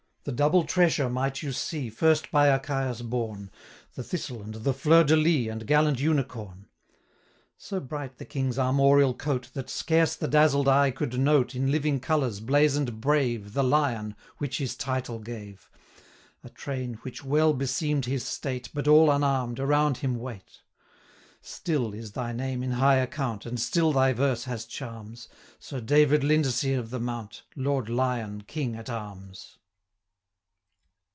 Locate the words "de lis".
5.03-5.49